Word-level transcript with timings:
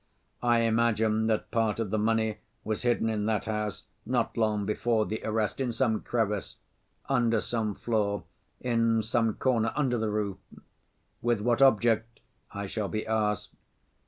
I 0.41 0.61
imagine 0.61 1.27
that 1.27 1.51
part 1.51 1.79
of 1.79 1.91
the 1.91 1.99
money 1.99 2.39
was 2.63 2.81
hidden 2.81 3.07
in 3.07 3.27
that 3.27 3.45
house, 3.45 3.83
not 4.03 4.35
long 4.35 4.65
before 4.65 5.05
the 5.05 5.21
arrest, 5.23 5.61
in 5.61 5.71
some 5.71 5.99
crevice, 6.01 6.55
under 7.07 7.39
some 7.39 7.75
floor, 7.75 8.23
in 8.59 9.03
some 9.03 9.35
corner, 9.35 9.71
under 9.75 9.99
the 9.99 10.09
roof. 10.09 10.37
With 11.21 11.41
what 11.41 11.61
object? 11.61 12.19
I 12.51 12.65
shall 12.65 12.87
be 12.89 13.05
asked. 13.05 13.51